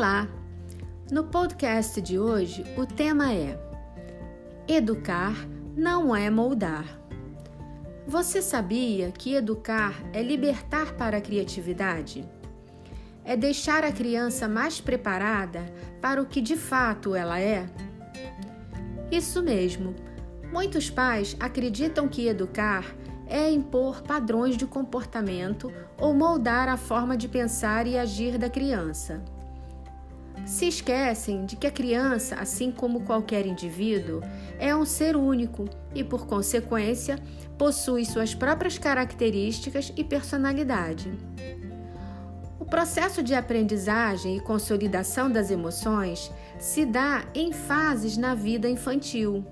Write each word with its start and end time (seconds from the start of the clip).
Olá! 0.00 0.26
No 1.12 1.24
podcast 1.24 2.00
de 2.00 2.18
hoje, 2.18 2.64
o 2.74 2.86
tema 2.86 3.34
é 3.34 3.60
Educar 4.66 5.34
não 5.76 6.16
é 6.16 6.30
moldar. 6.30 6.86
Você 8.06 8.40
sabia 8.40 9.12
que 9.12 9.34
educar 9.34 9.92
é 10.14 10.22
libertar 10.22 10.94
para 10.94 11.18
a 11.18 11.20
criatividade? 11.20 12.26
É 13.26 13.36
deixar 13.36 13.84
a 13.84 13.92
criança 13.92 14.48
mais 14.48 14.80
preparada 14.80 15.60
para 16.00 16.22
o 16.22 16.24
que 16.24 16.40
de 16.40 16.56
fato 16.56 17.14
ela 17.14 17.38
é? 17.38 17.68
Isso 19.12 19.42
mesmo. 19.42 19.94
Muitos 20.50 20.88
pais 20.88 21.36
acreditam 21.38 22.08
que 22.08 22.26
educar 22.26 22.86
é 23.26 23.50
impor 23.50 24.00
padrões 24.00 24.56
de 24.56 24.66
comportamento 24.66 25.70
ou 25.98 26.14
moldar 26.14 26.70
a 26.70 26.78
forma 26.78 27.18
de 27.18 27.28
pensar 27.28 27.86
e 27.86 27.98
agir 27.98 28.38
da 28.38 28.48
criança. 28.48 29.22
Se 30.46 30.66
esquecem 30.66 31.44
de 31.44 31.56
que 31.56 31.66
a 31.66 31.70
criança, 31.70 32.36
assim 32.36 32.70
como 32.72 33.02
qualquer 33.02 33.46
indivíduo, 33.46 34.20
é 34.58 34.74
um 34.74 34.84
ser 34.84 35.16
único 35.16 35.68
e, 35.94 36.02
por 36.02 36.26
consequência, 36.26 37.18
possui 37.56 38.04
suas 38.04 38.34
próprias 38.34 38.78
características 38.78 39.92
e 39.96 40.02
personalidade. 40.02 41.10
O 42.58 42.64
processo 42.64 43.22
de 43.22 43.34
aprendizagem 43.34 44.36
e 44.36 44.40
consolidação 44.40 45.30
das 45.30 45.50
emoções 45.50 46.30
se 46.58 46.84
dá 46.84 47.24
em 47.34 47.52
fases 47.52 48.16
na 48.16 48.34
vida 48.34 48.68
infantil. 48.68 49.44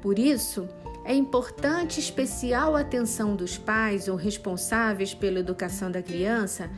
Por 0.00 0.18
isso, 0.18 0.68
é 1.04 1.14
importante 1.14 1.98
especial 1.98 2.76
atenção 2.76 3.34
dos 3.34 3.58
pais 3.58 4.06
ou 4.08 4.16
responsáveis 4.16 5.12
pela 5.14 5.40
educação 5.40 5.90
da 5.90 6.00
criança 6.00 6.70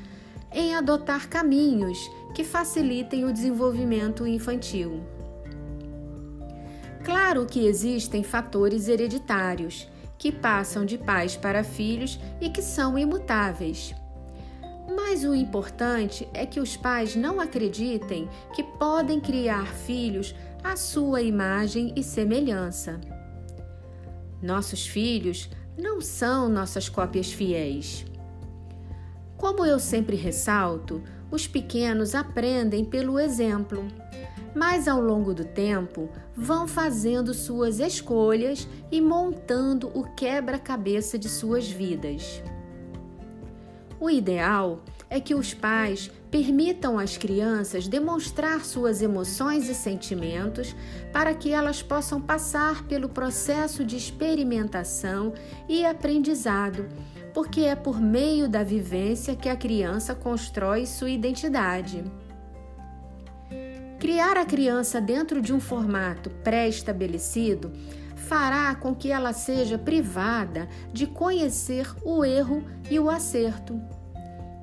em 0.54 0.74
adotar 0.74 1.28
caminhos 1.28 2.10
que 2.32 2.44
facilitem 2.44 3.24
o 3.24 3.32
desenvolvimento 3.32 4.26
infantil. 4.26 5.02
Claro 7.04 7.44
que 7.44 7.66
existem 7.66 8.22
fatores 8.22 8.88
hereditários 8.88 9.86
que 10.16 10.32
passam 10.32 10.86
de 10.86 10.96
pais 10.96 11.36
para 11.36 11.62
filhos 11.62 12.18
e 12.40 12.48
que 12.48 12.62
são 12.62 12.98
imutáveis. 12.98 13.94
Mas 14.96 15.24
o 15.24 15.34
importante 15.34 16.26
é 16.32 16.46
que 16.46 16.60
os 16.60 16.76
pais 16.76 17.16
não 17.16 17.40
acreditem 17.40 18.28
que 18.54 18.62
podem 18.62 19.20
criar 19.20 19.66
filhos 19.66 20.34
à 20.62 20.76
sua 20.76 21.20
imagem 21.20 21.92
e 21.96 22.02
semelhança. 22.02 23.00
Nossos 24.40 24.86
filhos 24.86 25.50
não 25.76 26.00
são 26.00 26.48
nossas 26.48 26.88
cópias 26.88 27.32
fiéis. 27.32 28.06
Como 29.44 29.66
eu 29.66 29.78
sempre 29.78 30.16
ressalto, 30.16 31.02
os 31.30 31.46
pequenos 31.46 32.14
aprendem 32.14 32.82
pelo 32.82 33.20
exemplo, 33.20 33.86
mas 34.54 34.88
ao 34.88 34.98
longo 34.98 35.34
do 35.34 35.44
tempo 35.44 36.08
vão 36.34 36.66
fazendo 36.66 37.34
suas 37.34 37.78
escolhas 37.78 38.66
e 38.90 39.02
montando 39.02 39.88
o 39.88 40.02
quebra-cabeça 40.14 41.18
de 41.18 41.28
suas 41.28 41.68
vidas. 41.68 42.42
O 44.00 44.08
ideal 44.08 44.82
é 45.10 45.20
que 45.20 45.34
os 45.34 45.52
pais 45.52 46.10
permitam 46.30 46.98
às 46.98 47.18
crianças 47.18 47.86
demonstrar 47.86 48.64
suas 48.64 49.02
emoções 49.02 49.68
e 49.68 49.74
sentimentos 49.74 50.74
para 51.12 51.34
que 51.34 51.52
elas 51.52 51.82
possam 51.82 52.18
passar 52.18 52.84
pelo 52.84 53.10
processo 53.10 53.84
de 53.84 53.94
experimentação 53.94 55.34
e 55.68 55.84
aprendizado 55.84 56.88
porque 57.34 57.62
é 57.62 57.74
por 57.74 58.00
meio 58.00 58.48
da 58.48 58.62
vivência 58.62 59.34
que 59.34 59.48
a 59.48 59.56
criança 59.56 60.14
constrói 60.14 60.86
sua 60.86 61.10
identidade. 61.10 62.04
Criar 63.98 64.36
a 64.36 64.44
criança 64.44 65.00
dentro 65.00 65.42
de 65.42 65.52
um 65.52 65.58
formato 65.58 66.30
pré-estabelecido 66.30 67.72
fará 68.14 68.74
com 68.76 68.94
que 68.94 69.10
ela 69.10 69.32
seja 69.32 69.76
privada 69.76 70.68
de 70.92 71.06
conhecer 71.06 71.92
o 72.04 72.24
erro 72.24 72.64
e 72.88 72.98
o 73.00 73.10
acerto. 73.10 73.80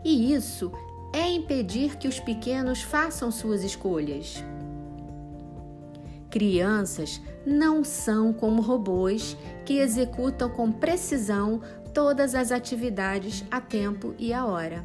E 0.04 0.34
isso 0.34 0.72
é 1.14 1.30
impedir 1.30 1.98
que 1.98 2.08
os 2.08 2.20
pequenos 2.20 2.81
façam 2.81 3.30
suas 3.31 3.64
escolhas. 3.64 4.42
Crianças 6.30 7.22
não 7.46 7.84
são 7.84 8.31
como 8.31 8.62
robôs 8.62 9.36
que 9.66 9.80
executam 9.80 10.50
com 10.50 10.72
precisão 10.72 11.62
todas 11.94 12.35
as 12.35 12.52
atividades 12.52 13.44
a 13.50 13.59
tempo 13.62 14.13
e 14.18 14.34
a 14.34 14.46
hora. 14.46 14.84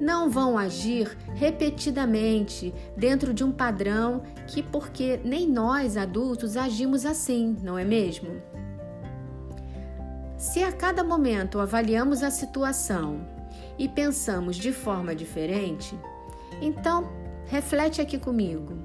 Não 0.00 0.28
vão 0.28 0.58
agir 0.58 1.16
repetidamente 1.34 2.74
dentro 2.96 3.32
de 3.32 3.44
um 3.44 3.52
padrão 3.52 4.22
que, 4.46 4.62
porque 4.62 5.20
nem 5.24 5.48
nós 5.48 5.96
adultos 5.96 6.56
agimos 6.56 7.06
assim, 7.06 7.56
não 7.62 7.78
é 7.78 7.84
mesmo? 7.84 8.42
Se 10.36 10.62
a 10.62 10.72
cada 10.72 11.04
momento 11.04 11.60
avaliamos 11.60 12.22
a 12.22 12.30
situação 12.30 13.26
e 13.78 13.88
pensamos 13.88 14.56
de 14.56 14.72
forma 14.72 15.14
diferente, 15.14 15.98
então 16.60 17.08
reflete 17.46 18.00
aqui 18.00 18.18
comigo. 18.18 18.76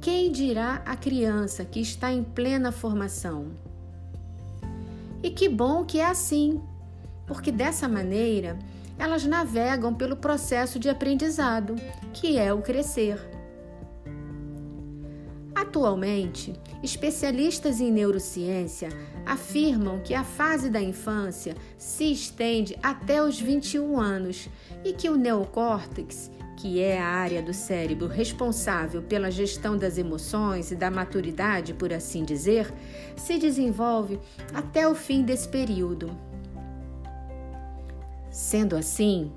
Quem 0.00 0.30
dirá 0.30 0.82
a 0.86 0.96
criança 0.96 1.64
que 1.64 1.80
está 1.80 2.12
em 2.12 2.22
plena 2.22 2.70
formação? 2.70 3.50
E 5.26 5.30
que 5.30 5.48
bom 5.48 5.84
que 5.84 5.98
é 5.98 6.06
assim, 6.06 6.62
porque 7.26 7.50
dessa 7.50 7.88
maneira 7.88 8.56
elas 8.96 9.26
navegam 9.26 9.92
pelo 9.92 10.14
processo 10.14 10.78
de 10.78 10.88
aprendizado, 10.88 11.74
que 12.12 12.38
é 12.38 12.54
o 12.54 12.62
crescer. 12.62 13.18
Atualmente, 15.52 16.54
especialistas 16.80 17.80
em 17.80 17.90
neurociência 17.90 18.88
afirmam 19.26 19.98
que 19.98 20.14
a 20.14 20.22
fase 20.22 20.70
da 20.70 20.80
infância 20.80 21.56
se 21.76 22.04
estende 22.12 22.78
até 22.80 23.20
os 23.20 23.40
21 23.40 23.98
anos 23.98 24.48
e 24.84 24.92
que 24.92 25.10
o 25.10 25.16
neocórtex 25.16 26.30
que 26.56 26.80
é 26.80 26.98
a 26.98 27.06
área 27.06 27.42
do 27.42 27.52
cérebro 27.52 28.06
responsável 28.06 29.02
pela 29.02 29.30
gestão 29.30 29.76
das 29.76 29.98
emoções 29.98 30.70
e 30.70 30.74
da 30.74 30.90
maturidade, 30.90 31.74
por 31.74 31.92
assim 31.92 32.24
dizer, 32.24 32.72
se 33.14 33.38
desenvolve 33.38 34.18
até 34.54 34.88
o 34.88 34.94
fim 34.94 35.22
desse 35.22 35.48
período. 35.48 36.10
Sendo 38.30 38.74
assim, 38.74 39.30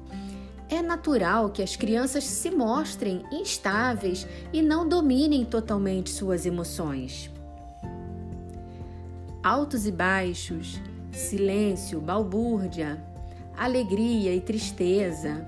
é 0.70 0.82
natural 0.82 1.50
que 1.50 1.62
as 1.62 1.76
crianças 1.76 2.24
se 2.24 2.52
mostrem 2.52 3.24
instáveis 3.32 4.26
e 4.54 4.62
não 4.62 4.88
dominem 4.88 5.44
totalmente 5.44 6.10
suas 6.10 6.46
emoções. 6.46 7.30
Altos 9.44 9.88
e 9.88 9.92
baixos, 9.92 10.80
silêncio, 11.12 12.00
balbúrdia, 12.00 13.04
alegria 13.58 14.34
e 14.34 14.40
tristeza, 14.40 15.46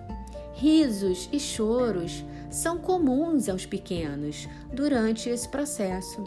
Risos 0.61 1.27
e 1.31 1.39
choros 1.39 2.23
são 2.51 2.77
comuns 2.77 3.49
aos 3.49 3.65
pequenos 3.65 4.47
durante 4.71 5.27
esse 5.27 5.49
processo, 5.49 6.23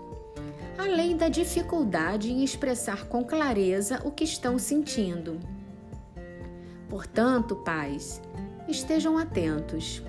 além 0.77 1.17
da 1.17 1.29
dificuldade 1.29 2.33
em 2.33 2.43
expressar 2.43 3.07
com 3.07 3.25
clareza 3.25 4.03
o 4.05 4.11
que 4.11 4.25
estão 4.25 4.59
sentindo. 4.59 5.39
Portanto, 6.89 7.55
pais, 7.65 8.21
estejam 8.67 9.17
atentos. 9.17 10.03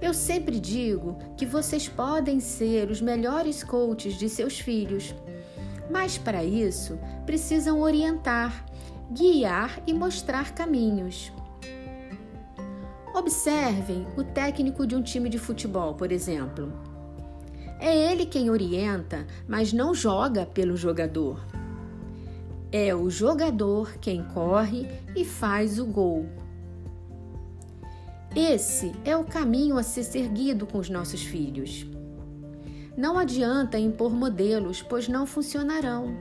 Eu 0.00 0.14
sempre 0.14 0.60
digo 0.60 1.18
que 1.36 1.44
vocês 1.44 1.88
podem 1.88 2.38
ser 2.38 2.88
os 2.88 3.00
melhores 3.00 3.64
coaches 3.64 4.16
de 4.16 4.28
seus 4.28 4.60
filhos, 4.60 5.12
mas 5.90 6.16
para 6.16 6.44
isso 6.44 6.96
precisam 7.26 7.80
orientar, 7.80 8.64
guiar 9.10 9.82
e 9.88 9.92
mostrar 9.92 10.54
caminhos. 10.54 11.32
Observem 13.14 14.04
o 14.16 14.24
técnico 14.24 14.84
de 14.84 14.96
um 14.96 15.02
time 15.02 15.28
de 15.28 15.38
futebol, 15.38 15.94
por 15.94 16.10
exemplo. 16.10 16.72
É 17.78 18.10
ele 18.10 18.26
quem 18.26 18.50
orienta, 18.50 19.24
mas 19.46 19.72
não 19.72 19.94
joga 19.94 20.44
pelo 20.44 20.76
jogador. 20.76 21.40
É 22.72 22.92
o 22.92 23.08
jogador 23.08 23.98
quem 24.00 24.24
corre 24.24 24.88
e 25.14 25.24
faz 25.24 25.78
o 25.78 25.86
gol. 25.86 26.26
Esse 28.34 28.90
é 29.04 29.16
o 29.16 29.22
caminho 29.22 29.78
a 29.78 29.84
ser 29.84 30.02
seguido 30.02 30.66
com 30.66 30.78
os 30.78 30.90
nossos 30.90 31.22
filhos. 31.22 31.86
Não 32.96 33.16
adianta 33.16 33.78
impor 33.78 34.12
modelos, 34.12 34.82
pois 34.82 35.06
não 35.06 35.24
funcionarão. 35.24 36.16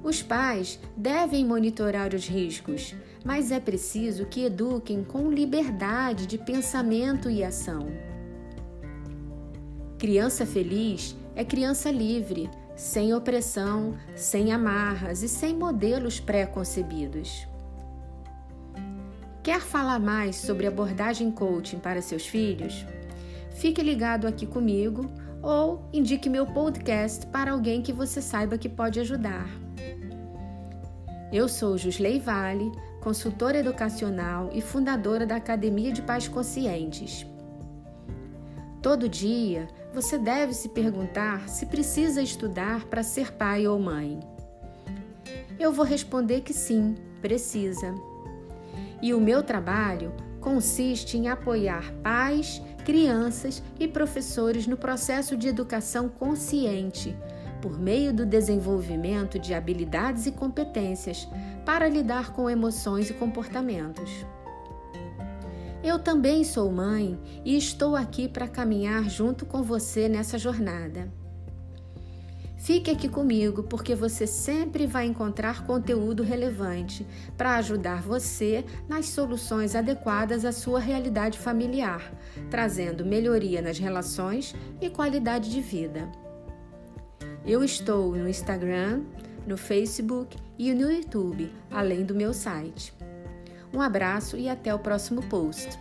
Os 0.00 0.22
pais 0.22 0.78
devem 0.96 1.44
monitorar 1.44 2.14
os 2.14 2.28
riscos, 2.28 2.94
mas 3.24 3.50
é 3.50 3.60
preciso 3.60 4.26
que 4.26 4.44
eduquem 4.44 5.04
com 5.04 5.30
liberdade 5.30 6.26
de 6.26 6.38
pensamento 6.38 7.28
e 7.30 7.44
ação. 7.44 7.88
Criança 9.98 10.46
feliz 10.46 11.14
é 11.34 11.44
criança 11.44 11.90
livre, 11.90 12.48
sem 12.74 13.12
opressão, 13.12 13.94
sem 14.16 14.52
amarras 14.52 15.22
e 15.22 15.28
sem 15.28 15.54
modelos 15.54 16.18
pré-concebidos. 16.18 17.46
Quer 19.42 19.60
falar 19.60 19.98
mais 19.98 20.36
sobre 20.36 20.66
abordagem 20.66 21.30
coaching 21.30 21.78
para 21.78 22.00
seus 22.00 22.26
filhos? 22.26 22.86
Fique 23.52 23.82
ligado 23.82 24.26
aqui 24.26 24.46
comigo 24.46 25.10
ou 25.42 25.82
indique 25.92 26.28
meu 26.28 26.46
podcast 26.46 27.26
para 27.26 27.52
alguém 27.52 27.82
que 27.82 27.92
você 27.92 28.22
saiba 28.22 28.58
que 28.58 28.68
pode 28.68 29.00
ajudar. 29.00 29.48
Eu 31.32 31.48
sou 31.48 31.78
Jusley 31.78 32.18
Vale, 32.18 32.72
consultora 33.00 33.58
educacional 33.58 34.50
e 34.52 34.60
fundadora 34.60 35.26
da 35.26 35.36
Academia 35.36 35.92
de 35.92 36.02
Pais 36.02 36.28
Conscientes. 36.28 37.26
Todo 38.82 39.08
dia 39.08 39.68
você 39.92 40.18
deve 40.18 40.54
se 40.54 40.68
perguntar 40.68 41.48
se 41.48 41.66
precisa 41.66 42.22
estudar 42.22 42.84
para 42.86 43.02
ser 43.02 43.32
pai 43.32 43.66
ou 43.66 43.78
mãe. 43.78 44.20
Eu 45.58 45.72
vou 45.72 45.84
responder 45.84 46.42
que 46.42 46.54
sim, 46.54 46.94
precisa. 47.20 47.94
E 49.02 49.12
o 49.12 49.20
meu 49.20 49.42
trabalho 49.42 50.12
consiste 50.40 51.18
em 51.18 51.28
apoiar 51.28 51.92
pais, 52.02 52.62
crianças 52.84 53.62
e 53.78 53.86
professores 53.86 54.66
no 54.66 54.76
processo 54.76 55.36
de 55.36 55.48
educação 55.48 56.08
consciente, 56.08 57.14
por 57.60 57.78
meio 57.78 58.12
do 58.12 58.26
desenvolvimento 58.26 59.38
de 59.38 59.54
habilidades 59.54 60.26
e 60.26 60.32
competências 60.32 61.28
para 61.64 61.88
lidar 61.88 62.32
com 62.32 62.48
emoções 62.48 63.10
e 63.10 63.14
comportamentos. 63.14 64.10
Eu 65.82 65.98
também 65.98 66.44
sou 66.44 66.70
mãe 66.70 67.18
e 67.44 67.56
estou 67.56 67.96
aqui 67.96 68.28
para 68.28 68.46
caminhar 68.46 69.08
junto 69.08 69.46
com 69.46 69.62
você 69.62 70.08
nessa 70.08 70.38
jornada. 70.38 71.10
Fique 72.60 72.90
aqui 72.90 73.08
comigo 73.08 73.62
porque 73.62 73.94
você 73.94 74.26
sempre 74.26 74.86
vai 74.86 75.06
encontrar 75.06 75.64
conteúdo 75.64 76.22
relevante 76.22 77.06
para 77.34 77.56
ajudar 77.56 78.02
você 78.02 78.62
nas 78.86 79.06
soluções 79.06 79.74
adequadas 79.74 80.44
à 80.44 80.52
sua 80.52 80.78
realidade 80.78 81.38
familiar, 81.38 82.12
trazendo 82.50 83.02
melhoria 83.02 83.62
nas 83.62 83.78
relações 83.78 84.54
e 84.78 84.90
qualidade 84.90 85.50
de 85.50 85.62
vida. 85.62 86.06
Eu 87.44 87.64
estou 87.64 88.14
no 88.14 88.28
Instagram, 88.28 89.02
no 89.46 89.56
Facebook 89.56 90.36
e 90.58 90.74
no 90.74 90.92
YouTube, 90.92 91.50
além 91.70 92.04
do 92.04 92.14
meu 92.14 92.34
site. 92.34 92.92
Um 93.72 93.80
abraço 93.80 94.36
e 94.36 94.48
até 94.48 94.74
o 94.74 94.78
próximo 94.78 95.22
post. 95.22 95.78